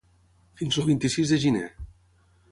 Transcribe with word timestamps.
Fins 0.61 0.79
el 0.83 0.87
vint-i-sis 0.87 1.33
de 1.33 1.39
gener. 1.43 1.67